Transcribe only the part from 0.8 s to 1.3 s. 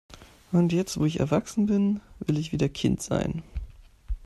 wo ich